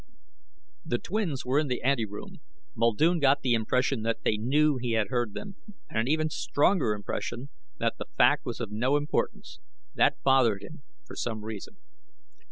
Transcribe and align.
The 0.83 0.97
twins 0.97 1.45
were 1.45 1.59
in 1.59 1.67
the 1.67 1.83
anteroom. 1.83 2.39
Muldoon 2.75 3.19
got 3.19 3.41
the 3.43 3.53
impression 3.53 4.01
they 4.23 4.35
knew 4.35 4.77
he 4.77 4.93
had 4.93 5.09
heard 5.09 5.35
them, 5.35 5.57
and 5.89 5.99
an 5.99 6.07
even 6.07 6.31
stronger 6.31 6.93
impression, 6.93 7.49
that 7.77 7.99
the 7.99 8.07
fact 8.17 8.43
was 8.43 8.59
of 8.59 8.71
no 8.71 8.97
importance. 8.97 9.59
That 9.93 10.17
bothered 10.23 10.63
him, 10.63 10.81
for 11.05 11.15
some 11.15 11.45
reason. 11.45 11.77